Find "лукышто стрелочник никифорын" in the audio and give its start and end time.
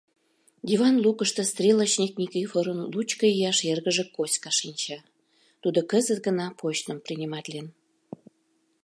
1.03-2.79